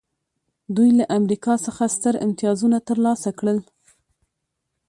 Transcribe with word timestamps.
دوی 0.75 0.89
له 0.99 1.05
امریکا 1.17 1.53
څخه 1.65 1.83
ستر 1.95 2.13
امتیازونه 2.25 2.77
ترلاسه 2.89 3.29
کړل 3.39 3.59